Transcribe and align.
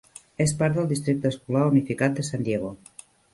És 0.45 0.53
part 0.61 0.77
del 0.79 0.87
districte 0.91 1.31
escolar 1.33 1.67
unificat 1.73 2.17
de 2.21 2.27
San 2.31 2.49
Diego. 2.49 2.73